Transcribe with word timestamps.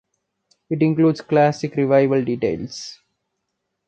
It 0.71 0.81
includes 0.81 1.21
Classical 1.21 1.83
Revival 1.83 2.25
details. 2.25 2.97